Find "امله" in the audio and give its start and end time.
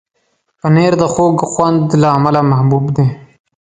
2.17-2.41